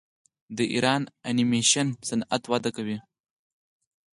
د 0.57 0.59
ایران 0.73 1.01
انیمیشن 1.29 1.87
صنعت 2.07 2.43
وده 2.51 2.69
کوي. 2.75 2.97